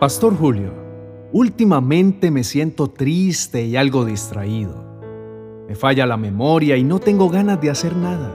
Pastor 0.00 0.36
Julio, 0.36 0.70
últimamente 1.32 2.30
me 2.30 2.44
siento 2.44 2.86
triste 2.86 3.64
y 3.64 3.74
algo 3.74 4.04
distraído. 4.04 4.84
Me 5.66 5.74
falla 5.74 6.06
la 6.06 6.16
memoria 6.16 6.76
y 6.76 6.84
no 6.84 7.00
tengo 7.00 7.28
ganas 7.28 7.60
de 7.60 7.68
hacer 7.70 7.96
nada. 7.96 8.32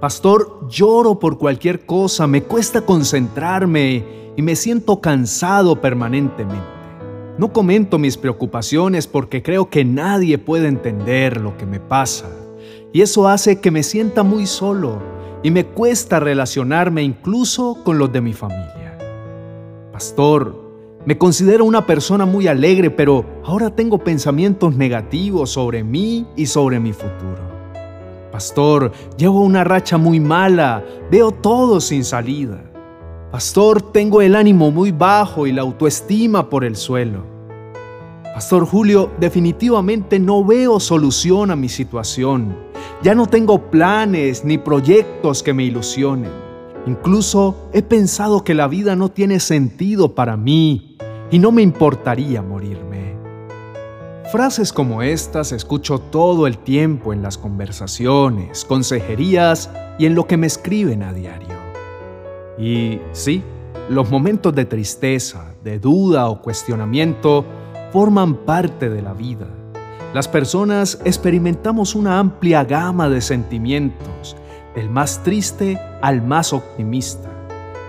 Pastor, 0.00 0.66
lloro 0.70 1.18
por 1.18 1.36
cualquier 1.36 1.84
cosa, 1.84 2.26
me 2.26 2.44
cuesta 2.44 2.80
concentrarme 2.80 4.32
y 4.36 4.40
me 4.40 4.56
siento 4.56 5.02
cansado 5.02 5.82
permanentemente. 5.82 6.64
No 7.36 7.52
comento 7.52 7.98
mis 7.98 8.16
preocupaciones 8.16 9.06
porque 9.06 9.42
creo 9.42 9.68
que 9.68 9.84
nadie 9.84 10.38
puede 10.38 10.66
entender 10.66 11.42
lo 11.42 11.58
que 11.58 11.66
me 11.66 11.78
pasa. 11.78 12.30
Y 12.94 13.02
eso 13.02 13.28
hace 13.28 13.60
que 13.60 13.70
me 13.70 13.82
sienta 13.82 14.22
muy 14.22 14.46
solo 14.46 15.02
y 15.42 15.50
me 15.50 15.66
cuesta 15.66 16.20
relacionarme 16.20 17.02
incluso 17.02 17.84
con 17.84 17.98
los 17.98 18.10
de 18.14 18.22
mi 18.22 18.32
familia. 18.32 18.96
Pastor, 19.92 20.65
me 21.06 21.16
considero 21.16 21.64
una 21.64 21.86
persona 21.86 22.26
muy 22.26 22.48
alegre, 22.48 22.90
pero 22.90 23.24
ahora 23.44 23.70
tengo 23.70 23.98
pensamientos 23.98 24.74
negativos 24.74 25.50
sobre 25.50 25.84
mí 25.84 26.26
y 26.34 26.46
sobre 26.46 26.80
mi 26.80 26.92
futuro. 26.92 27.38
Pastor, 28.32 28.90
llevo 29.16 29.42
una 29.42 29.62
racha 29.62 29.98
muy 29.98 30.18
mala, 30.18 30.84
veo 31.08 31.30
todo 31.30 31.80
sin 31.80 32.02
salida. 32.02 32.60
Pastor, 33.30 33.80
tengo 33.92 34.20
el 34.20 34.34
ánimo 34.34 34.72
muy 34.72 34.90
bajo 34.90 35.46
y 35.46 35.52
la 35.52 35.62
autoestima 35.62 36.50
por 36.50 36.64
el 36.64 36.74
suelo. 36.74 37.22
Pastor 38.34 38.66
Julio, 38.66 39.12
definitivamente 39.20 40.18
no 40.18 40.44
veo 40.44 40.80
solución 40.80 41.52
a 41.52 41.56
mi 41.56 41.68
situación. 41.68 42.56
Ya 43.04 43.14
no 43.14 43.28
tengo 43.28 43.70
planes 43.70 44.44
ni 44.44 44.58
proyectos 44.58 45.44
que 45.44 45.54
me 45.54 45.62
ilusionen. 45.62 46.32
Incluso 46.88 47.68
he 47.72 47.82
pensado 47.82 48.42
que 48.42 48.54
la 48.54 48.66
vida 48.66 48.96
no 48.96 49.08
tiene 49.08 49.38
sentido 49.38 50.14
para 50.14 50.36
mí 50.36 50.95
y 51.30 51.38
no 51.38 51.52
me 51.52 51.62
importaría 51.62 52.42
morirme. 52.42 53.16
Frases 54.30 54.72
como 54.72 55.02
estas 55.02 55.52
escucho 55.52 55.98
todo 55.98 56.46
el 56.46 56.58
tiempo 56.58 57.12
en 57.12 57.22
las 57.22 57.38
conversaciones, 57.38 58.64
consejerías 58.64 59.70
y 59.98 60.06
en 60.06 60.14
lo 60.14 60.26
que 60.26 60.36
me 60.36 60.46
escriben 60.46 61.02
a 61.02 61.12
diario. 61.12 61.54
Y 62.58 63.00
sí, 63.12 63.42
los 63.88 64.10
momentos 64.10 64.54
de 64.54 64.64
tristeza, 64.64 65.54
de 65.62 65.78
duda 65.78 66.28
o 66.28 66.42
cuestionamiento 66.42 67.44
forman 67.92 68.34
parte 68.34 68.88
de 68.88 69.00
la 69.00 69.14
vida. 69.14 69.46
Las 70.12 70.26
personas 70.26 71.00
experimentamos 71.04 71.94
una 71.94 72.18
amplia 72.18 72.64
gama 72.64 73.08
de 73.08 73.20
sentimientos, 73.20 74.36
del 74.74 74.90
más 74.90 75.22
triste 75.22 75.78
al 76.02 76.20
más 76.22 76.52
optimista, 76.52 77.30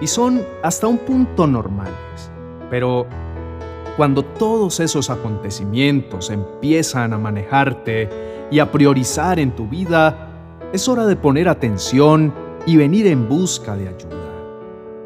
y 0.01 0.07
son 0.07 0.44
hasta 0.61 0.88
un 0.88 0.99
punto 0.99 1.47
normales. 1.47 2.31
Pero 2.69 3.07
cuando 3.98 4.23
todos 4.23 4.80
esos 4.80 5.09
acontecimientos 5.09 6.30
empiezan 6.30 7.14
a 7.14 7.17
manejarte 7.17 8.08
y 8.52 8.59
a 8.59 8.72
priorizar 8.72 9.40
en 9.40 9.56
tu 9.56 9.67
vida, 9.67 10.30
es 10.72 10.88
hora 10.88 11.08
de 11.08 11.16
poner 11.16 11.50
atención 11.50 12.31
y 12.68 12.78
venir 12.78 13.08
en 13.08 13.28
busca 13.28 13.75
de 13.75 13.90
ayuda. 13.90 14.16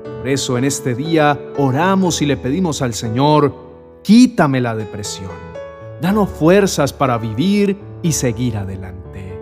Por 0.04 0.28
eso 0.28 0.58
en 0.58 0.66
este 0.66 0.94
día 0.94 1.40
oramos 1.58 2.22
y 2.22 2.26
le 2.26 2.36
pedimos 2.36 2.82
al 2.82 2.94
Señor, 2.94 3.56
quítame 4.04 4.60
la 4.60 4.76
depresión, 4.76 5.32
danos 6.02 6.30
fuerzas 6.30 6.92
para 6.92 7.18
vivir 7.18 7.78
y 8.02 8.12
seguir 8.12 8.58
adelante. 8.58 9.40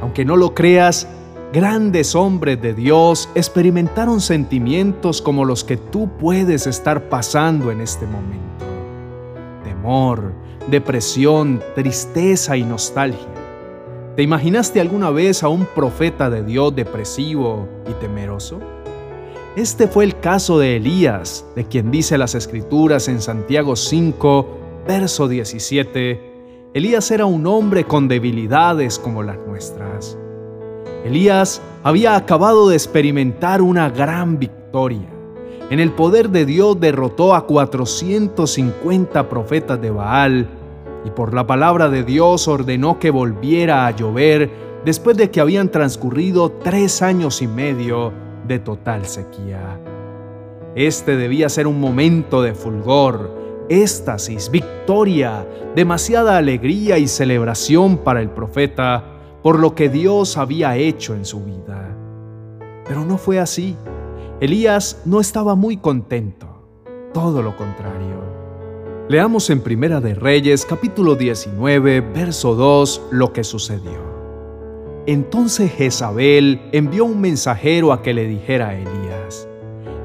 Aunque 0.00 0.24
no 0.24 0.36
lo 0.36 0.54
creas, 0.54 1.06
grandes 1.52 2.14
hombres 2.14 2.60
de 2.62 2.72
Dios 2.72 3.28
experimentaron 3.34 4.22
sentimientos 4.22 5.20
como 5.20 5.44
los 5.44 5.62
que 5.62 5.76
tú 5.76 6.08
puedes 6.18 6.66
estar 6.66 7.10
pasando 7.10 7.70
en 7.70 7.82
este 7.82 8.06
momento. 8.06 8.51
Depresión, 10.68 11.60
tristeza 11.74 12.56
y 12.56 12.62
nostalgia. 12.62 13.18
¿Te 14.16 14.22
imaginaste 14.22 14.80
alguna 14.80 15.10
vez 15.10 15.42
a 15.42 15.48
un 15.48 15.66
profeta 15.66 16.30
de 16.30 16.44
Dios 16.44 16.74
depresivo 16.74 17.68
y 17.90 17.92
temeroso? 17.94 18.60
Este 19.56 19.88
fue 19.88 20.04
el 20.04 20.18
caso 20.20 20.58
de 20.58 20.76
Elías, 20.76 21.44
de 21.56 21.64
quien 21.64 21.90
dice 21.90 22.16
las 22.16 22.34
escrituras 22.34 23.08
en 23.08 23.20
Santiago 23.20 23.74
5, 23.76 24.46
verso 24.86 25.28
17. 25.28 26.70
Elías 26.74 27.10
era 27.10 27.26
un 27.26 27.46
hombre 27.46 27.84
con 27.84 28.08
debilidades 28.08 28.98
como 28.98 29.22
las 29.22 29.38
nuestras. 29.46 30.16
Elías 31.04 31.60
había 31.82 32.16
acabado 32.16 32.68
de 32.68 32.76
experimentar 32.76 33.60
una 33.60 33.90
gran 33.90 34.38
victoria. 34.38 35.11
En 35.72 35.80
el 35.80 35.90
poder 35.90 36.28
de 36.28 36.44
Dios 36.44 36.78
derrotó 36.78 37.34
a 37.34 37.46
450 37.46 39.30
profetas 39.30 39.80
de 39.80 39.90
Baal 39.90 40.46
y 41.06 41.08
por 41.08 41.32
la 41.32 41.46
palabra 41.46 41.88
de 41.88 42.04
Dios 42.04 42.46
ordenó 42.46 42.98
que 42.98 43.10
volviera 43.10 43.86
a 43.86 43.90
llover 43.92 44.50
después 44.84 45.16
de 45.16 45.30
que 45.30 45.40
habían 45.40 45.70
transcurrido 45.70 46.52
tres 46.52 47.00
años 47.00 47.40
y 47.40 47.46
medio 47.46 48.12
de 48.46 48.58
total 48.58 49.06
sequía. 49.06 49.80
Este 50.74 51.16
debía 51.16 51.48
ser 51.48 51.66
un 51.66 51.80
momento 51.80 52.42
de 52.42 52.52
fulgor, 52.52 53.64
éxtasis, 53.70 54.50
victoria, 54.50 55.46
demasiada 55.74 56.36
alegría 56.36 56.98
y 56.98 57.08
celebración 57.08 57.96
para 57.96 58.20
el 58.20 58.28
profeta 58.28 59.04
por 59.42 59.58
lo 59.58 59.74
que 59.74 59.88
Dios 59.88 60.36
había 60.36 60.76
hecho 60.76 61.14
en 61.14 61.24
su 61.24 61.42
vida. 61.42 61.96
Pero 62.86 63.06
no 63.06 63.16
fue 63.16 63.38
así. 63.38 63.74
Elías 64.42 65.00
no 65.04 65.20
estaba 65.20 65.54
muy 65.54 65.76
contento, 65.76 66.48
todo 67.14 67.42
lo 67.42 67.56
contrario. 67.56 68.20
Leamos 69.08 69.48
en 69.50 69.60
Primera 69.60 70.00
de 70.00 70.16
Reyes 70.16 70.66
capítulo 70.66 71.14
19, 71.14 72.00
verso 72.00 72.56
2 72.56 73.02
lo 73.12 73.32
que 73.32 73.44
sucedió. 73.44 74.00
Entonces 75.06 75.70
Jezabel 75.70 76.60
envió 76.72 77.04
un 77.04 77.20
mensajero 77.20 77.92
a 77.92 78.02
que 78.02 78.14
le 78.14 78.26
dijera 78.26 78.70
a 78.70 78.74
Elías, 78.74 79.46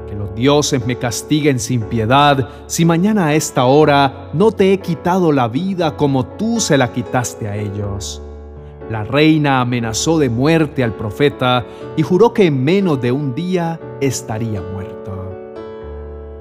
que 0.08 0.14
los 0.14 0.36
dioses 0.36 0.86
me 0.86 0.98
castiguen 1.00 1.60
sin 1.60 1.82
piedad 1.82 2.48
si 2.68 2.86
mañana 2.86 3.26
a 3.26 3.34
esta 3.34 3.66
hora 3.66 4.30
no 4.34 4.52
te 4.52 4.72
he 4.72 4.78
quitado 4.78 5.32
la 5.32 5.48
vida 5.48 5.98
como 5.98 6.28
tú 6.28 6.60
se 6.60 6.78
la 6.78 6.94
quitaste 6.94 7.48
a 7.48 7.56
ellos. 7.56 8.22
La 8.90 9.04
reina 9.04 9.62
amenazó 9.62 10.18
de 10.18 10.30
muerte 10.30 10.84
al 10.84 10.94
profeta 10.94 11.66
y 11.98 12.04
juró 12.04 12.34
que 12.34 12.46
en 12.46 12.64
menos 12.64 13.02
de 13.02 13.12
un 13.12 13.36
día 13.36 13.80
estaría 14.00 14.62
muerto. 14.62 15.58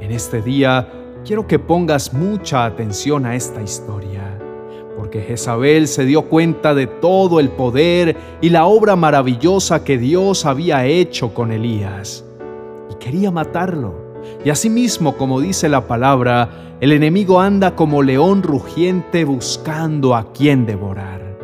En 0.00 0.12
este 0.12 0.42
día 0.42 0.88
quiero 1.24 1.46
que 1.46 1.58
pongas 1.58 2.12
mucha 2.12 2.64
atención 2.64 3.26
a 3.26 3.34
esta 3.34 3.62
historia 3.62 4.36
porque 4.96 5.20
Jezabel 5.20 5.88
se 5.88 6.04
dio 6.04 6.22
cuenta 6.22 6.74
de 6.74 6.86
todo 6.86 7.38
el 7.38 7.50
poder 7.50 8.16
y 8.40 8.48
la 8.48 8.66
obra 8.66 8.96
maravillosa 8.96 9.84
que 9.84 9.98
Dios 9.98 10.46
había 10.46 10.86
hecho 10.86 11.34
con 11.34 11.52
Elías, 11.52 12.24
y 12.90 12.94
quería 12.94 13.30
matarlo. 13.30 13.94
Y 14.44 14.50
asimismo, 14.50 15.16
como 15.16 15.40
dice 15.40 15.68
la 15.68 15.86
palabra, 15.86 16.76
el 16.80 16.92
enemigo 16.92 17.40
anda 17.40 17.76
como 17.76 18.02
león 18.02 18.42
rugiente 18.42 19.24
buscando 19.24 20.14
a 20.14 20.32
quien 20.32 20.66
devorar. 20.66 21.35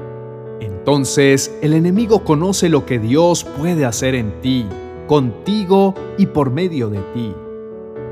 Entonces 0.83 1.57
el 1.63 1.75
enemigo 1.75 2.25
conoce 2.25 2.69
lo 2.69 2.85
que 2.85 2.99
Dios 2.99 3.45
puede 3.45 3.85
hacer 3.85 4.17
en 4.17 4.41
ti, 4.41 4.67
contigo 5.07 5.95
y 6.19 6.27
por 6.27 6.51
medio 6.51 6.91
de 6.91 6.99
ti 7.15 7.33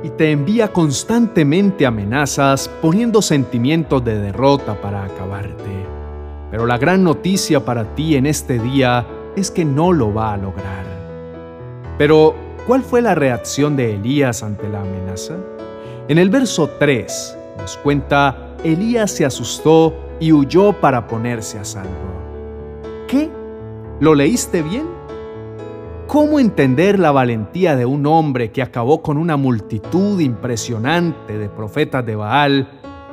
y 0.03 0.11
te 0.11 0.31
envía 0.31 0.73
constantemente 0.73 1.87
amenazas 1.87 2.71
poniendo 2.81 3.21
sentimientos 3.21 4.05
de 4.05 4.19
derrota 4.19 4.81
para 4.81 5.05
acabarte. 5.05 5.71
Pero 6.51 6.67
la 6.67 6.79
gran 6.79 7.05
noticia 7.05 7.65
para 7.65 7.95
ti 7.95 8.17
en 8.17 8.27
este 8.27 8.59
día 8.59 9.07
es 9.37 9.51
que 9.51 9.65
no 9.65 9.93
lo 9.93 10.13
va 10.13 10.33
a 10.33 10.37
lograr. 10.37 10.85
Pero, 11.99 12.35
¿cuál 12.67 12.83
fue 12.83 13.03
la 13.03 13.15
reacción 13.15 13.77
de 13.77 13.95
Elías 13.95 14.43
ante 14.43 14.69
la 14.69 14.81
amenaza? 14.81 15.37
En 16.09 16.19
el 16.19 16.31
verso 16.31 16.69
3 16.79 17.37
nos 17.59 17.77
cuenta, 17.77 18.55
Elías 18.65 19.11
se 19.11 19.25
asustó 19.25 19.95
y 20.19 20.33
huyó 20.33 20.73
para 20.73 21.07
ponerse 21.07 21.59
a 21.59 21.65
salvo. 21.65 22.20
¿Qué? 23.11 23.29
¿Lo 23.99 24.15
leíste 24.15 24.63
bien? 24.63 24.87
¿Cómo 26.07 26.39
entender 26.39 27.01
la 27.01 27.11
valentía 27.11 27.75
de 27.75 27.85
un 27.85 28.07
hombre 28.07 28.53
que 28.53 28.63
acabó 28.63 29.03
con 29.03 29.19
una 29.19 29.37
multitud 29.37 30.21
impresionante 30.21 31.37
de 31.37 31.49
profetas 31.49 32.07
de 32.07 32.15
Baal 32.15 32.71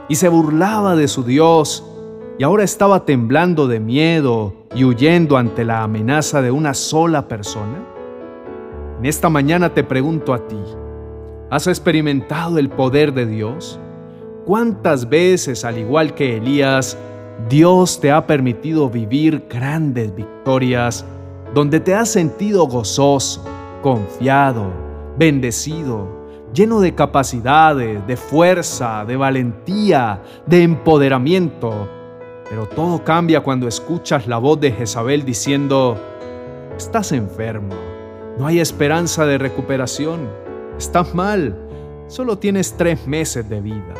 y 0.07 0.13
se 0.13 0.29
burlaba 0.29 0.95
de 0.95 1.07
su 1.07 1.23
Dios 1.23 1.83
y 2.37 2.43
ahora 2.43 2.63
estaba 2.63 3.05
temblando 3.05 3.67
de 3.67 3.79
miedo 3.79 4.53
y 4.75 4.83
huyendo 4.83 5.35
ante 5.35 5.65
la 5.65 5.81
amenaza 5.81 6.43
de 6.43 6.51
una 6.51 6.75
sola 6.75 7.27
persona? 7.27 7.83
En 8.99 9.05
esta 9.05 9.29
mañana 9.29 9.73
te 9.73 9.83
pregunto 9.83 10.31
a 10.35 10.47
ti, 10.47 10.61
¿has 11.49 11.65
experimentado 11.65 12.59
el 12.59 12.69
poder 12.69 13.15
de 13.15 13.25
Dios? 13.25 13.79
¿Cuántas 14.45 15.09
veces, 15.09 15.65
al 15.65 15.79
igual 15.79 16.13
que 16.13 16.37
Elías, 16.37 16.99
Dios 17.49 17.99
te 17.99 18.11
ha 18.11 18.25
permitido 18.25 18.89
vivir 18.89 19.45
grandes 19.47 20.13
victorias 20.13 21.05
donde 21.53 21.79
te 21.79 21.93
has 21.93 22.09
sentido 22.09 22.67
gozoso, 22.67 23.45
confiado, 23.81 24.71
bendecido, 25.17 26.07
lleno 26.53 26.81
de 26.81 26.95
capacidades, 26.95 28.05
de 28.07 28.17
fuerza, 28.17 29.05
de 29.05 29.15
valentía, 29.15 30.21
de 30.45 30.63
empoderamiento. 30.63 31.87
Pero 32.49 32.65
todo 32.65 33.03
cambia 33.03 33.41
cuando 33.41 33.67
escuchas 33.67 34.27
la 34.27 34.37
voz 34.39 34.59
de 34.59 34.71
Jezabel 34.71 35.23
diciendo, 35.23 35.97
estás 36.75 37.11
enfermo, 37.11 37.75
no 38.37 38.47
hay 38.47 38.59
esperanza 38.59 39.25
de 39.25 39.37
recuperación, 39.37 40.27
estás 40.77 41.13
mal, 41.13 41.55
solo 42.07 42.37
tienes 42.37 42.75
tres 42.75 43.05
meses 43.07 43.47
de 43.47 43.61
vida. 43.61 43.93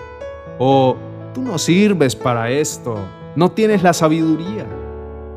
O 0.60 0.96
tú 1.34 1.42
no 1.42 1.58
sirves 1.58 2.16
para 2.16 2.50
esto, 2.50 2.98
no 3.38 3.52
tienes 3.52 3.84
la 3.84 3.94
sabiduría. 3.94 4.66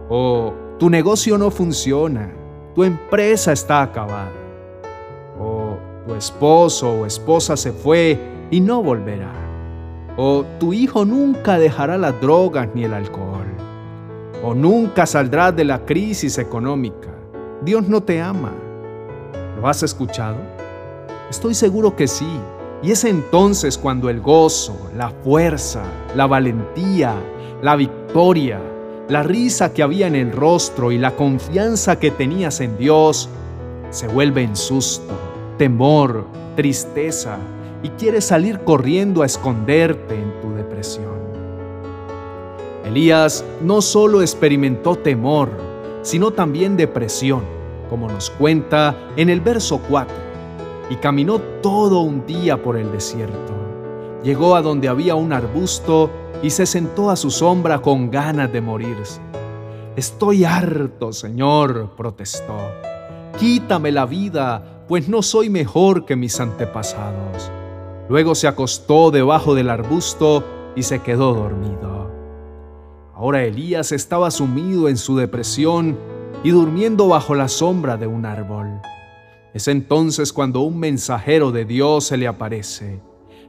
O 0.08 0.54
tu 0.78 0.88
negocio 0.88 1.36
no 1.36 1.50
funciona, 1.50 2.32
tu 2.74 2.82
empresa 2.82 3.52
está 3.52 3.82
acabada. 3.82 4.32
O 5.38 5.76
tu 6.06 6.14
esposo 6.14 6.90
o 6.90 7.06
esposa 7.06 7.58
se 7.58 7.72
fue 7.72 8.18
y 8.50 8.58
no 8.60 8.82
volverá. 8.82 9.32
O 10.16 10.46
tu 10.58 10.72
hijo 10.72 11.04
nunca 11.04 11.58
dejará 11.58 11.98
las 11.98 12.18
drogas 12.22 12.70
ni 12.74 12.84
el 12.84 12.94
alcohol. 12.94 13.46
O 14.42 14.54
nunca 14.54 15.04
saldrás 15.04 15.54
de 15.54 15.64
la 15.66 15.84
crisis 15.84 16.38
económica. 16.38 17.10
Dios 17.62 17.86
no 17.86 18.02
te 18.02 18.22
ama. 18.22 18.52
¿Lo 19.60 19.68
has 19.68 19.82
escuchado? 19.82 20.38
Estoy 21.28 21.52
seguro 21.52 21.94
que 21.94 22.08
sí. 22.08 22.30
Y 22.82 22.92
es 22.92 23.04
entonces 23.04 23.76
cuando 23.76 24.08
el 24.08 24.22
gozo, 24.22 24.74
la 24.96 25.10
fuerza, 25.10 25.82
la 26.16 26.26
valentía, 26.26 27.14
la 27.62 27.76
victoria, 27.76 28.60
la 29.08 29.22
risa 29.22 29.72
que 29.72 29.82
había 29.82 30.06
en 30.06 30.16
el 30.16 30.32
rostro 30.32 30.92
y 30.92 30.98
la 30.98 31.16
confianza 31.16 31.98
que 31.98 32.10
tenías 32.10 32.60
en 32.60 32.78
Dios 32.78 33.28
se 33.90 34.08
vuelven 34.08 34.56
susto, 34.56 35.12
temor, 35.58 36.24
tristeza 36.56 37.36
y 37.82 37.88
quieres 37.90 38.24
salir 38.24 38.60
corriendo 38.60 39.22
a 39.22 39.26
esconderte 39.26 40.14
en 40.14 40.40
tu 40.40 40.54
depresión. 40.54 41.20
Elías 42.84 43.44
no 43.62 43.82
solo 43.82 44.22
experimentó 44.22 44.96
temor, 44.96 45.50
sino 46.02 46.30
también 46.30 46.76
depresión, 46.76 47.42
como 47.88 48.08
nos 48.08 48.30
cuenta 48.30 48.96
en 49.16 49.28
el 49.28 49.40
verso 49.40 49.80
4, 49.88 50.14
y 50.88 50.96
caminó 50.96 51.38
todo 51.62 52.00
un 52.00 52.26
día 52.26 52.62
por 52.62 52.76
el 52.76 52.90
desierto. 52.90 53.52
Llegó 54.22 54.56
a 54.56 54.62
donde 54.62 54.88
había 54.88 55.14
un 55.14 55.32
arbusto 55.32 56.10
y 56.42 56.50
se 56.50 56.66
sentó 56.66 57.10
a 57.10 57.16
su 57.16 57.30
sombra 57.30 57.80
con 57.80 58.10
ganas 58.10 58.52
de 58.52 58.60
morirse. 58.60 59.20
Estoy 59.96 60.44
harto, 60.44 61.12
Señor, 61.12 61.90
protestó. 61.96 62.56
Quítame 63.38 63.92
la 63.92 64.06
vida, 64.06 64.84
pues 64.88 65.08
no 65.08 65.22
soy 65.22 65.50
mejor 65.50 66.06
que 66.06 66.16
mis 66.16 66.40
antepasados. 66.40 67.50
Luego 68.08 68.34
se 68.34 68.48
acostó 68.48 69.10
debajo 69.10 69.54
del 69.54 69.70
arbusto 69.70 70.44
y 70.74 70.82
se 70.82 71.00
quedó 71.00 71.34
dormido. 71.34 72.10
Ahora 73.14 73.44
Elías 73.44 73.92
estaba 73.92 74.30
sumido 74.30 74.88
en 74.88 74.96
su 74.96 75.16
depresión 75.16 75.98
y 76.42 76.50
durmiendo 76.50 77.08
bajo 77.08 77.34
la 77.34 77.48
sombra 77.48 77.96
de 77.98 78.06
un 78.06 78.24
árbol. 78.24 78.80
Es 79.52 79.68
entonces 79.68 80.32
cuando 80.32 80.60
un 80.60 80.78
mensajero 80.78 81.50
de 81.52 81.64
Dios 81.64 82.04
se 82.04 82.16
le 82.16 82.26
aparece. 82.26 83.02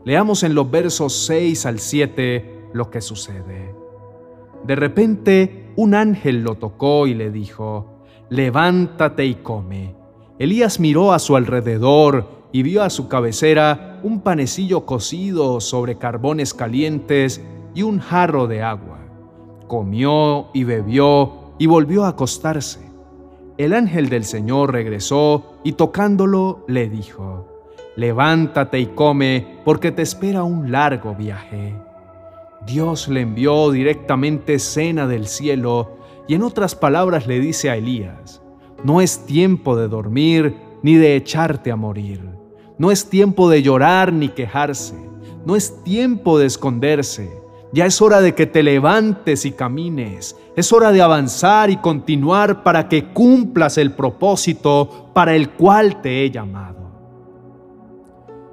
Leamos 0.04 0.44
en 0.44 0.56
los 0.56 0.70
versos 0.70 1.14
6 1.26 1.66
al 1.68 1.80
7 1.80 2.61
lo 2.73 2.89
que 2.89 3.01
sucede. 3.01 3.75
De 4.65 4.75
repente 4.75 5.71
un 5.75 5.95
ángel 5.95 6.44
lo 6.44 6.56
tocó 6.56 7.07
y 7.07 7.13
le 7.13 7.31
dijo, 7.31 8.03
levántate 8.29 9.25
y 9.25 9.35
come. 9.35 9.95
Elías 10.39 10.79
miró 10.79 11.13
a 11.13 11.19
su 11.19 11.35
alrededor 11.35 12.41
y 12.51 12.63
vio 12.63 12.83
a 12.83 12.89
su 12.89 13.07
cabecera 13.07 14.00
un 14.03 14.21
panecillo 14.21 14.85
cocido 14.85 15.62
sobre 15.62 15.97
carbones 15.97 16.53
calientes 16.53 17.41
y 17.73 17.83
un 17.83 18.00
jarro 18.00 18.47
de 18.47 18.62
agua. 18.62 19.00
Comió 19.68 20.47
y 20.53 20.63
bebió 20.63 21.53
y 21.57 21.68
volvió 21.68 22.06
a 22.06 22.09
acostarse. 22.09 22.91
El 23.57 23.73
ángel 23.73 24.09
del 24.09 24.23
Señor 24.23 24.71
regresó 24.71 25.59
y 25.63 25.73
tocándolo 25.73 26.65
le 26.68 26.89
dijo, 26.89 27.47
Levántate 27.95 28.79
y 28.79 28.88
come, 28.88 29.59
porque 29.65 29.91
te 29.91 30.01
espera 30.01 30.44
un 30.44 30.71
largo 30.71 31.13
viaje. 31.13 31.75
Dios 32.66 33.08
le 33.08 33.22
envió 33.22 33.72
directamente 33.72 34.60
cena 34.60 35.08
del 35.08 35.28
cielo 35.28 35.98
y 36.28 36.36
en 36.36 36.44
otras 36.44 36.75
palabras 36.75 37.28
le 37.28 37.40
dice 37.40 37.69
a 37.69 37.75
Elías, 37.75 38.42
no 38.84 39.02
es 39.02 39.25
tiempo 39.25 39.75
de 39.75 39.88
dormir 39.88 40.56
ni 40.84 40.96
de 40.96 41.16
echarte 41.16 41.72
a 41.72 41.75
morir, 41.75 42.22
no 42.78 42.92
es 42.92 43.10
tiempo 43.10 43.50
de 43.50 43.62
llorar 43.63 44.13
ni 44.13 44.30
quejarse, 44.30 44.96
no 45.46 45.56
es 45.56 45.84
tiempo 45.84 46.38
de 46.38 46.46
esconderse, 46.46 47.42
ya 47.74 47.86
es 47.86 48.02
hora 48.02 48.22
de 48.22 48.36
que 48.36 48.46
te 48.46 48.64
levantes 48.64 49.46
y 49.46 49.52
camines, 49.52 50.36
es 50.56 50.72
hora 50.72 50.92
de 50.92 51.02
avanzar 51.02 51.69
y 51.69 51.78
continuar 51.78 52.64
para 52.64 52.90
que 52.90 53.06
cumplas 53.06 53.78
el 53.78 53.94
propósito 53.94 55.10
para 55.14 55.36
el 55.36 55.52
cual 55.52 56.02
te 56.02 56.24
he 56.24 56.30
llamado. 56.30 56.92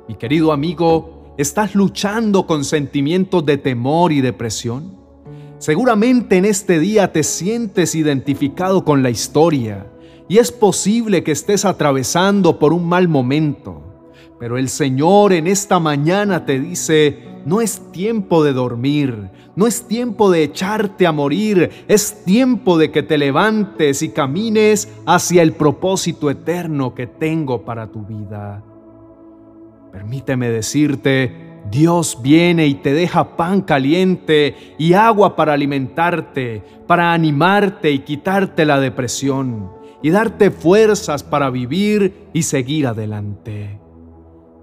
Mi 0.08 0.14
querido 0.14 0.52
amigo, 0.52 1.17
¿Estás 1.38 1.76
luchando 1.76 2.49
con 2.49 2.64
sentimientos 2.64 3.46
de 3.46 3.58
temor 3.58 4.11
y 4.11 4.20
depresión? 4.20 4.99
Seguramente 5.58 6.37
en 6.37 6.44
este 6.44 6.81
día 6.81 7.12
te 7.12 7.23
sientes 7.23 7.94
identificado 7.94 8.85
con 8.85 9.05
la 9.05 9.11
historia 9.11 9.87
y 10.26 10.38
es 10.38 10.50
posible 10.50 11.23
que 11.23 11.31
estés 11.31 11.64
atravesando 11.64 12.58
por 12.58 12.73
un 12.73 12.88
mal 12.88 13.06
momento. 13.06 14.11
Pero 14.40 14.58
el 14.58 14.69
Señor 14.69 15.32
en 15.32 15.46
esta 15.46 15.79
mañana 15.79 16.44
te 16.44 16.58
dice, 16.58 17.20
no 17.46 17.61
es 17.61 17.93
tiempo 17.93 18.43
de 18.43 18.52
dormir, 18.52 19.31
no 19.55 19.69
es 19.69 19.87
tiempo 19.87 20.32
de 20.32 20.43
echarte 20.43 21.06
a 21.06 21.12
morir, 21.12 21.70
es 21.87 22.25
tiempo 22.25 22.79
de 22.79 22.90
que 22.90 23.05
te 23.05 23.17
levantes 23.17 24.02
y 24.02 24.08
camines 24.08 24.88
hacia 25.06 25.43
el 25.43 25.52
propósito 25.52 26.31
eterno 26.31 26.96
que 26.96 27.06
tengo 27.06 27.64
para 27.64 27.93
tu 27.93 28.05
vida. 28.05 28.64
Permíteme 29.93 30.50
decirte, 30.50 31.49
Dios 31.70 32.19
viene 32.23 32.67
y 32.67 32.75
te 32.75 32.93
deja 32.93 33.37
pan 33.37 33.62
caliente 33.62 34.75
y 34.79 34.94
agua 34.94 35.37
para 35.37 35.52
alimentarte, 35.52 36.62
para 36.87 37.12
animarte 37.12 37.90
y 37.90 38.00
quitarte 38.00 38.64
la 38.64 38.81
depresión 38.81 39.70
y 40.02 40.11
darte 40.11 40.50
fuerzas 40.50 41.23
para 41.23 41.50
vivir 41.50 42.29
y 42.32 42.43
seguir 42.43 42.87
adelante. 42.87 43.81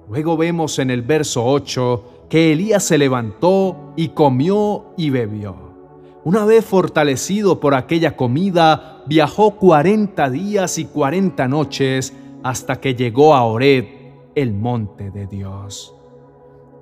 Luego 0.09 0.37
vemos 0.37 0.79
en 0.79 0.91
el 0.91 1.01
verso 1.01 1.45
8 1.45 2.27
que 2.29 2.53
Elías 2.53 2.83
se 2.83 2.97
levantó 2.97 3.93
y 3.95 4.09
comió 4.09 4.93
y 4.97 5.09
bebió. 5.09 5.55
Una 6.23 6.43
vez 6.43 6.65
fortalecido 6.65 7.59
por 7.59 7.75
aquella 7.75 8.15
comida, 8.15 9.03
viajó 9.05 9.57
cuarenta 9.57 10.29
días 10.29 10.79
y 10.79 10.85
cuarenta 10.85 11.47
noches 11.47 12.13
hasta 12.41 12.79
que 12.79 12.95
llegó 12.95 13.35
a 13.35 13.43
Ored, 13.43 13.85
el 14.35 14.53
monte 14.53 15.11
de 15.11 15.27
Dios. 15.27 15.95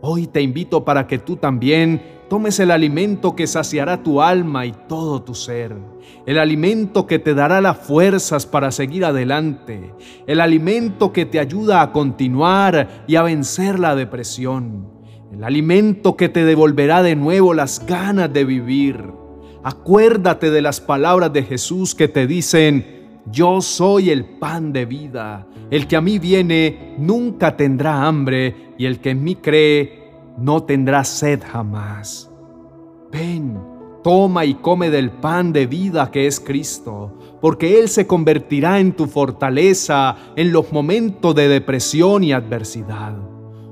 Hoy 0.02 0.28
te 0.28 0.42
invito 0.42 0.84
para 0.84 1.08
que 1.08 1.18
tú 1.18 1.38
también 1.38 2.02
tomes 2.30 2.60
el 2.60 2.72
alimento 2.72 3.36
que 3.36 3.48
saciará 3.48 4.04
tu 4.04 4.22
alma 4.22 4.66
y 4.66 4.74
todo 4.90 5.22
tu 5.22 5.36
ser, 5.36 5.78
el 6.26 6.40
alimento 6.40 7.08
que 7.08 7.20
te 7.20 7.34
dará 7.34 7.62
las 7.62 7.78
fuerzas 7.78 8.46
para 8.46 8.72
seguir 8.72 9.06
adelante, 9.06 9.94
el 10.28 10.42
alimento 10.42 11.14
que 11.14 11.26
te 11.26 11.40
ayuda 11.40 11.82
a 11.82 11.92
continuar 11.92 13.06
y 13.08 13.16
a 13.16 13.22
vencer 13.24 13.80
la 13.80 13.96
depresión, 13.96 14.90
el 15.32 15.44
alimento 15.44 16.18
que 16.18 16.28
te 16.28 16.44
devolverá 16.44 17.04
de 17.04 17.16
nuevo 17.16 17.54
las 17.54 17.86
ganas 17.86 18.34
de 18.34 18.46
vivir. 18.46 19.06
Acuérdate 19.64 20.52
de 20.52 20.62
las 20.62 20.82
palabras 20.82 21.32
de 21.32 21.44
Jesús 21.44 21.96
que 21.96 22.08
te 22.08 22.28
dicen, 22.28 23.03
yo 23.32 23.62
soy 23.62 24.10
el 24.10 24.26
pan 24.26 24.74
de 24.74 24.86
vida. 24.86 25.48
El 25.70 25.88
que 25.88 25.96
a 25.96 26.02
mí 26.02 26.20
viene 26.20 26.96
nunca 26.98 27.56
tendrá 27.56 28.06
hambre 28.06 28.74
y 28.78 28.86
el 28.86 29.00
que 29.00 29.12
en 29.12 29.24
mí 29.24 29.36
cree 29.36 30.12
no 30.38 30.64
tendrá 30.64 31.04
sed 31.04 31.42
jamás. 31.42 32.30
Ven, 33.12 33.60
toma 34.04 34.46
y 34.46 34.56
come 34.56 34.90
del 34.90 35.12
pan 35.12 35.54
de 35.54 35.68
vida 35.68 36.12
que 36.12 36.28
es 36.28 36.40
Cristo, 36.40 37.18
porque 37.40 37.80
Él 37.80 37.88
se 37.88 38.08
convertirá 38.08 38.80
en 38.80 38.94
tu 38.94 39.08
fortaleza 39.08 40.18
en 40.36 40.52
los 40.52 40.72
momentos 40.72 41.34
de 41.36 41.48
depresión 41.48 42.24
y 42.24 42.34
adversidad. 42.34 43.16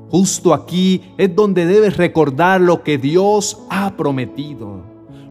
Justo 0.09 0.53
aquí 0.53 1.01
es 1.17 1.35
donde 1.35 1.65
debes 1.65 1.97
recordar 1.97 2.61
lo 2.61 2.83
que 2.83 2.97
Dios 2.97 3.63
ha 3.69 3.95
prometido, 3.95 4.83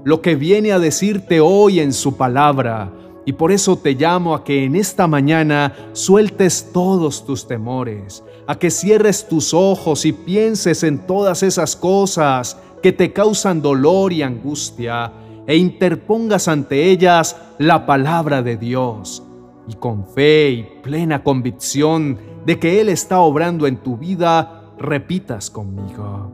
lo 0.05 0.21
que 0.23 0.35
viene 0.35 0.73
a 0.73 0.79
decirte 0.79 1.41
hoy 1.41 1.81
en 1.81 1.93
su 1.93 2.17
palabra 2.17 2.93
y 3.31 3.33
por 3.33 3.53
eso 3.53 3.77
te 3.77 3.95
llamo 3.95 4.35
a 4.35 4.43
que 4.43 4.65
en 4.65 4.75
esta 4.75 5.07
mañana 5.07 5.73
sueltes 5.93 6.71
todos 6.73 7.25
tus 7.25 7.47
temores, 7.47 8.25
a 8.49 8.59
que 8.59 8.73
cierres 8.73 9.29
tus 9.29 9.55
ojos 9.55 10.05
y 10.05 10.13
pienses 10.13 10.83
en 10.83 11.07
todas 11.07 11.45
esas 11.45 11.77
cosas 11.77 12.59
que 12.83 12.91
te 12.91 13.13
causan 13.13 13.63
dolor 13.63 14.13
y 14.13 14.23
angustia 14.23 15.13
e 15.47 15.57
interpongas 15.57 16.49
ante 16.49 16.91
ellas 16.91 17.37
la 17.61 17.87
palabra 17.87 18.43
de 18.43 18.57
Dios. 18.57 19.23
Y 19.69 19.75
con 19.75 20.09
fe 20.09 20.51
y 20.51 20.63
plena 20.83 21.23
convicción 21.23 22.19
de 22.45 22.59
que 22.59 22.81
Él 22.81 22.89
está 22.89 23.21
obrando 23.21 23.69
en 23.69 23.77
tu 23.77 23.97
vida, 23.97 24.73
repitas 24.77 25.51
conmigo. 25.51 26.33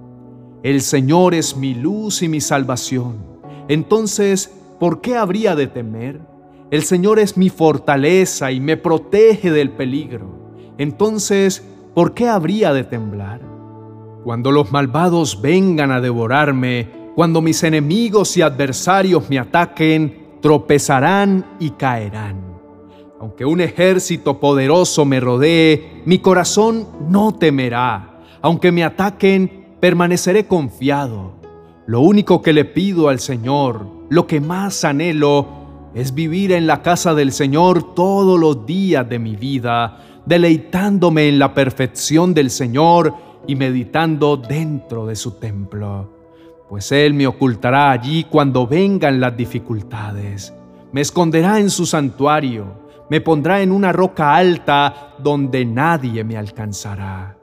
El 0.63 0.81
Señor 0.81 1.35
es 1.35 1.59
mi 1.59 1.75
luz 1.75 2.23
y 2.23 2.29
mi 2.31 2.41
salvación. 2.41 3.19
Entonces, 3.69 4.51
¿por 4.81 5.03
qué 5.03 5.15
habría 5.19 5.55
de 5.55 5.67
temer? 5.67 6.36
El 6.69 6.83
Señor 6.83 7.21
es 7.21 7.37
mi 7.37 7.49
fortaleza 7.49 8.51
y 8.51 8.59
me 8.59 8.77
protege 8.77 9.53
del 9.53 9.71
peligro. 9.71 10.27
Entonces, 10.79 11.65
¿por 11.95 12.13
qué 12.13 12.29
habría 12.29 12.73
de 12.73 12.83
temblar? 12.83 13.41
Cuando 14.25 14.51
los 14.51 14.73
malvados 14.73 15.41
vengan 15.41 15.93
a 15.93 16.01
devorarme, 16.01 16.89
cuando 17.15 17.41
mis 17.41 17.63
enemigos 17.63 18.37
y 18.37 18.43
adversarios 18.43 19.31
me 19.31 19.39
ataquen, 19.39 20.39
tropezarán 20.43 21.47
y 21.61 21.71
caerán. 21.71 22.59
Aunque 23.21 23.45
un 23.45 23.61
ejército 23.61 24.41
poderoso 24.41 25.05
me 25.05 25.21
rodee, 25.21 26.03
mi 26.05 26.19
corazón 26.19 26.89
no 27.09 27.33
temerá. 27.33 28.25
Aunque 28.43 28.73
me 28.73 28.83
ataquen, 28.83 29.77
permaneceré 29.79 30.47
confiado. 30.47 31.37
Lo 31.87 32.01
único 32.01 32.43
que 32.43 32.53
le 32.53 32.65
pido 32.65 33.09
al 33.09 33.21
Señor, 33.21 33.87
lo 34.11 34.27
que 34.27 34.41
más 34.41 34.85
anhelo, 34.85 35.66
es 35.97 36.13
vivir 36.13 36.53
en 36.53 36.67
la 36.67 36.83
casa 36.83 37.15
del 37.15 37.33
Señor 37.33 37.95
todos 37.95 38.39
los 38.39 38.67
días 38.67 39.09
de 39.09 39.19
mi 39.19 39.35
vida, 39.35 39.97
deleitándome 40.27 41.27
en 41.27 41.39
la 41.39 41.55
perfección 41.55 42.35
del 42.35 42.51
Señor 42.51 43.15
y 43.47 43.57
meditando 43.57 44.37
dentro 44.37 45.07
de 45.07 45.17
su 45.17 45.39
templo. 45.39 46.13
Pues 46.69 46.93
Él 46.93 47.15
me 47.15 47.27
ocultará 47.27 47.93
allí 47.93 48.25
cuando 48.25 48.67
vengan 48.67 49.21
las 49.21 49.35
dificultades, 49.39 50.53
me 50.93 51.01
esconderá 51.01 51.61
en 51.61 51.71
su 51.71 51.87
santuario, 51.87 52.67
me 53.09 53.23
pondrá 53.23 53.63
en 53.63 53.73
una 53.73 53.91
roca 53.91 54.37
alta 54.37 55.15
donde 55.19 55.65
nadie 55.65 56.23
me 56.25 56.37
alcanzará. 56.37 57.39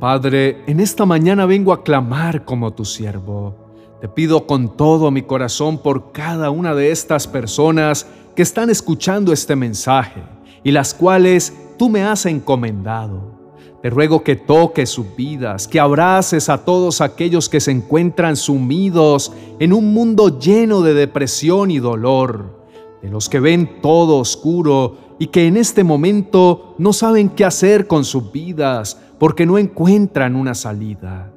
Padre, 0.00 0.64
en 0.66 0.80
esta 0.80 1.06
mañana 1.06 1.46
vengo 1.46 1.72
a 1.72 1.84
clamar 1.84 2.44
como 2.44 2.72
tu 2.72 2.84
siervo 2.84 3.67
te 4.00 4.08
pido 4.08 4.46
con 4.46 4.76
todo 4.76 5.10
mi 5.10 5.22
corazón 5.22 5.78
por 5.78 6.12
cada 6.12 6.50
una 6.50 6.74
de 6.74 6.92
estas 6.92 7.26
personas 7.26 8.06
que 8.36 8.42
están 8.42 8.70
escuchando 8.70 9.32
este 9.32 9.56
mensaje 9.56 10.22
y 10.62 10.70
las 10.70 10.94
cuales 10.94 11.52
tú 11.76 11.88
me 11.88 12.04
has 12.04 12.24
encomendado. 12.26 13.36
Te 13.82 13.90
ruego 13.90 14.22
que 14.22 14.36
toques 14.36 14.90
sus 14.90 15.16
vidas, 15.16 15.66
que 15.66 15.80
abraces 15.80 16.48
a 16.48 16.64
todos 16.64 17.00
aquellos 17.00 17.48
que 17.48 17.60
se 17.60 17.72
encuentran 17.72 18.36
sumidos 18.36 19.32
en 19.58 19.72
un 19.72 19.92
mundo 19.92 20.38
lleno 20.38 20.82
de 20.82 20.94
depresión 20.94 21.70
y 21.70 21.78
dolor, 21.78 22.66
de 23.02 23.08
los 23.08 23.28
que 23.28 23.40
ven 23.40 23.80
todo 23.80 24.18
oscuro 24.18 24.96
y 25.18 25.28
que 25.28 25.46
en 25.46 25.56
este 25.56 25.82
momento 25.82 26.74
no 26.78 26.92
saben 26.92 27.30
qué 27.30 27.44
hacer 27.44 27.88
con 27.88 28.04
sus 28.04 28.30
vidas 28.30 28.98
porque 29.18 29.46
no 29.46 29.58
encuentran 29.58 30.36
una 30.36 30.54
salida. 30.54 31.32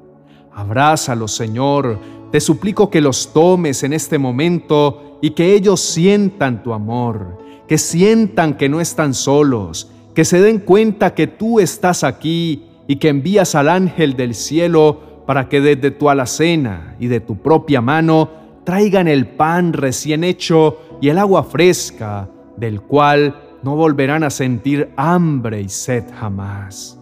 Abrázalos, 0.52 1.32
Señor, 1.32 1.98
te 2.32 2.40
suplico 2.40 2.88
que 2.90 3.02
los 3.02 3.32
tomes 3.34 3.82
en 3.82 3.92
este 3.92 4.18
momento 4.18 5.18
y 5.20 5.30
que 5.30 5.54
ellos 5.54 5.80
sientan 5.80 6.62
tu 6.62 6.72
amor, 6.72 7.38
que 7.68 7.76
sientan 7.76 8.56
que 8.56 8.70
no 8.70 8.80
están 8.80 9.12
solos, 9.12 9.90
que 10.14 10.24
se 10.24 10.40
den 10.40 10.58
cuenta 10.58 11.14
que 11.14 11.26
tú 11.26 11.60
estás 11.60 12.02
aquí 12.02 12.64
y 12.88 12.96
que 12.96 13.10
envías 13.10 13.54
al 13.54 13.68
ángel 13.68 14.16
del 14.16 14.34
cielo 14.34 15.22
para 15.26 15.50
que 15.50 15.60
desde 15.60 15.90
tu 15.90 16.08
alacena 16.08 16.96
y 16.98 17.06
de 17.06 17.20
tu 17.20 17.36
propia 17.36 17.82
mano 17.82 18.30
traigan 18.64 19.08
el 19.08 19.28
pan 19.28 19.74
recién 19.74 20.24
hecho 20.24 20.78
y 21.02 21.10
el 21.10 21.18
agua 21.18 21.44
fresca, 21.44 22.30
del 22.56 22.80
cual 22.80 23.58
no 23.62 23.76
volverán 23.76 24.24
a 24.24 24.30
sentir 24.30 24.90
hambre 24.96 25.60
y 25.60 25.68
sed 25.68 26.04
jamás. 26.18 26.98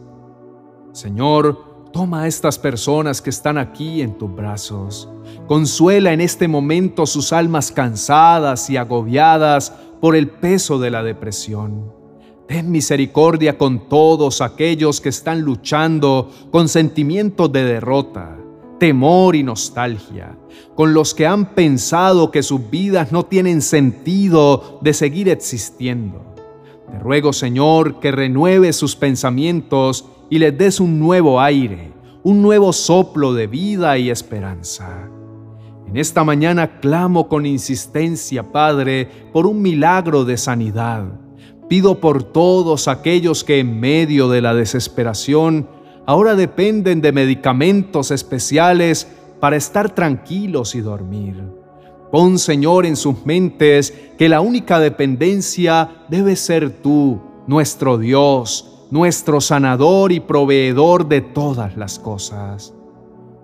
Señor, 0.93 1.70
Toma 1.93 2.23
a 2.23 2.27
estas 2.29 2.57
personas 2.57 3.21
que 3.21 3.31
están 3.31 3.59
aquí 3.59 4.01
en 4.01 4.17
tus 4.17 4.33
brazos. 4.33 5.09
Consuela 5.49 6.13
en 6.13 6.21
este 6.21 6.47
momento 6.47 7.05
sus 7.05 7.33
almas 7.33 7.73
cansadas 7.73 8.71
y 8.71 8.77
agobiadas 8.77 9.73
por 10.01 10.15
el 10.15 10.31
peso 10.31 10.79
de 10.79 10.91
la 10.91 11.03
depresión. 11.03 11.93
Ten 12.47 12.71
misericordia 12.71 13.59
con 13.59 13.89
todos 13.89 14.41
aquellos 14.41 15.01
que 15.01 15.09
están 15.09 15.41
luchando 15.41 16.31
con 16.53 16.69
sentimientos 16.69 17.53
de 17.53 17.65
derrota, 17.65 18.37
temor 18.79 19.35
y 19.35 19.43
nostalgia, 19.43 20.39
con 20.77 20.95
los 20.95 21.13
que 21.13 21.27
han 21.27 21.55
pensado 21.55 22.31
que 22.31 22.43
sus 22.45 22.71
vidas 22.71 23.11
no 23.11 23.25
tienen 23.25 23.63
sentido 23.63 24.79
de 24.81 24.95
seguir 24.95 25.29
existiendo. 25.29 26.30
Te 26.91 26.99
ruego, 26.99 27.33
Señor, 27.33 28.01
que 28.01 28.11
renueve 28.11 28.73
sus 28.73 28.97
pensamientos 28.97 30.07
y 30.29 30.39
les 30.39 30.57
des 30.57 30.81
un 30.81 30.99
nuevo 30.99 31.41
aire, 31.41 31.93
un 32.23 32.43
nuevo 32.43 32.73
soplo 32.73 33.33
de 33.33 33.47
vida 33.47 33.97
y 33.99 34.11
esperanza. 34.11 35.09
En 35.87 35.97
esta 35.97 36.23
mañana 36.23 36.79
clamo 36.81 37.29
con 37.29 37.47
insistencia, 37.47 38.53
Padre, 38.53 39.09
por 39.33 39.47
un 39.47 39.61
milagro 39.61 40.25
de 40.25 40.37
sanidad. 40.37 41.05
Pido 41.69 42.01
por 42.01 42.23
todos 42.23 42.89
aquellos 42.89 43.45
que 43.45 43.59
en 43.59 43.79
medio 43.79 44.29
de 44.29 44.41
la 44.41 44.55
desesperación 44.55 45.69
ahora 46.07 46.35
dependen 46.35 47.01
de 47.01 47.13
medicamentos 47.13 48.11
especiales 48.11 49.09
para 49.41 49.57
estar 49.57 49.95
tranquilos 49.95 50.75
y 50.75 50.81
dormir. 50.81 51.60
Pon, 52.11 52.39
Señor, 52.39 52.87
en 52.87 52.97
sus 52.97 53.25
mentes 53.25 53.95
que 54.19 54.29
la 54.29 54.41
única 54.41 54.81
dependencia 54.81 56.05
debe 56.09 56.35
ser 56.35 56.71
tú, 56.83 57.21
nuestro 57.47 57.99
Dios, 57.99 58.87
nuestro 58.91 59.41
sanador 59.41 60.11
y 60.11 60.19
proveedor 60.19 61.09
de 61.09 61.21
todas 61.21 61.77
las 61.77 61.99
cosas. 61.99 62.75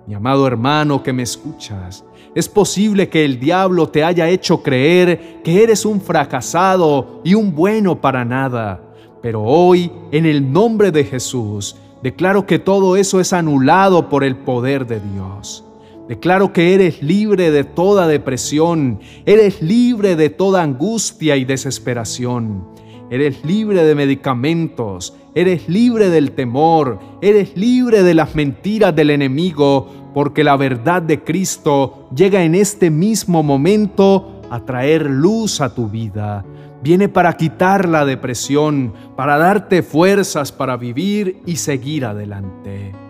Mi 0.06 0.14
amado 0.14 0.46
hermano 0.46 1.02
que 1.02 1.12
me 1.12 1.22
escuchas, 1.22 2.04
es 2.34 2.48
posible 2.48 3.08
que 3.08 3.24
el 3.24 3.40
diablo 3.40 3.88
te 3.88 4.04
haya 4.04 4.28
hecho 4.28 4.62
creer 4.62 5.40
que 5.42 5.62
eres 5.62 5.84
un 5.84 6.00
fracasado 6.00 7.20
y 7.24 7.34
un 7.34 7.54
bueno 7.54 8.00
para 8.00 8.24
nada, 8.24 8.80
pero 9.22 9.42
hoy, 9.42 9.90
en 10.12 10.26
el 10.26 10.52
nombre 10.52 10.90
de 10.90 11.04
Jesús, 11.04 11.76
declaro 12.02 12.46
que 12.46 12.58
todo 12.58 12.96
eso 12.96 13.20
es 13.20 13.32
anulado 13.32 14.08
por 14.08 14.22
el 14.22 14.36
poder 14.36 14.86
de 14.86 15.00
Dios. 15.00 15.65
Declaro 16.08 16.52
que 16.52 16.74
eres 16.74 17.02
libre 17.02 17.50
de 17.50 17.64
toda 17.64 18.06
depresión, 18.06 19.00
eres 19.24 19.60
libre 19.60 20.14
de 20.14 20.30
toda 20.30 20.62
angustia 20.62 21.36
y 21.36 21.44
desesperación. 21.44 22.64
Eres 23.10 23.44
libre 23.44 23.84
de 23.84 23.94
medicamentos, 23.94 25.16
eres 25.34 25.68
libre 25.68 26.08
del 26.10 26.32
temor, 26.32 26.98
eres 27.20 27.56
libre 27.56 28.02
de 28.02 28.14
las 28.14 28.34
mentiras 28.34 28.94
del 28.94 29.10
enemigo, 29.10 30.12
porque 30.14 30.44
la 30.44 30.56
verdad 30.56 31.02
de 31.02 31.22
Cristo 31.22 32.08
llega 32.14 32.42
en 32.42 32.54
este 32.54 32.90
mismo 32.90 33.42
momento 33.42 34.40
a 34.50 34.64
traer 34.64 35.10
luz 35.10 35.60
a 35.60 35.74
tu 35.74 35.88
vida. 35.88 36.44
Viene 36.82 37.08
para 37.08 37.32
quitar 37.36 37.88
la 37.88 38.04
depresión, 38.04 38.92
para 39.16 39.38
darte 39.38 39.82
fuerzas 39.82 40.52
para 40.52 40.76
vivir 40.76 41.40
y 41.46 41.56
seguir 41.56 42.04
adelante. 42.04 43.05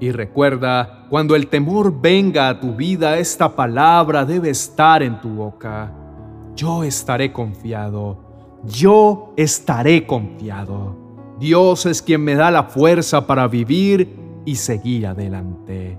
Y 0.00 0.10
recuerda, 0.12 1.06
cuando 1.08 1.36
el 1.36 1.46
temor 1.46 2.00
venga 2.00 2.48
a 2.48 2.58
tu 2.58 2.74
vida, 2.74 3.18
esta 3.18 3.54
palabra 3.54 4.24
debe 4.24 4.50
estar 4.50 5.02
en 5.02 5.20
tu 5.20 5.28
boca. 5.28 5.92
Yo 6.56 6.82
estaré 6.82 7.32
confiado 7.32 8.30
yo 8.64 9.32
estaré 9.36 10.06
confiado. 10.06 10.96
Dios 11.38 11.86
es 11.86 12.02
quien 12.02 12.22
me 12.22 12.34
da 12.34 12.50
la 12.50 12.64
fuerza 12.64 13.26
para 13.26 13.48
vivir 13.48 14.16
y 14.44 14.56
seguir 14.56 15.06
adelante. 15.06 15.98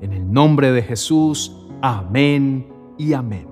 En 0.00 0.12
el 0.12 0.30
nombre 0.30 0.72
de 0.72 0.82
Jesús, 0.82 1.56
amén 1.80 2.66
y 2.98 3.14
amén. 3.14 3.51